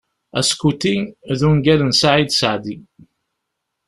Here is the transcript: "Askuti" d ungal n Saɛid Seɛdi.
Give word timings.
"Askuti" 0.39 0.95
d 1.39 1.41
ungal 1.49 1.81
n 1.85 1.91
Saɛid 1.99 2.29
Seɛdi. 2.39 2.75